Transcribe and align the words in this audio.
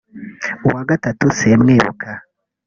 uwa 0.67 0.81
gatatu 0.89 1.25
simwibuka 1.37 2.09